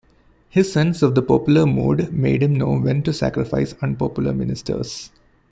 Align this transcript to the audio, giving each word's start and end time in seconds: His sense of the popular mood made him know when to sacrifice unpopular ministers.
His 0.49 0.73
sense 0.73 1.03
of 1.03 1.13
the 1.13 1.21
popular 1.21 1.67
mood 1.67 2.11
made 2.11 2.41
him 2.41 2.55
know 2.55 2.75
when 2.79 3.03
to 3.03 3.13
sacrifice 3.13 3.75
unpopular 3.83 4.33
ministers. 4.33 5.11